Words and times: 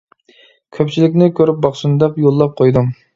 كۆپچىلىكنى 0.77 1.27
كۆرۈپ 1.41 1.59
باقسۇن 1.67 1.93
دەپ 2.05 2.17
يوللاپ 2.25 2.57
قويدۇم. 2.63 2.91